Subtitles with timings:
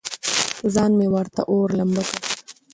[0.73, 2.19] ځان مې ورته اور، لمبه کړ.